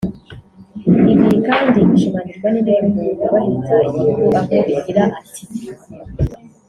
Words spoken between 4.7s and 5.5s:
igira ati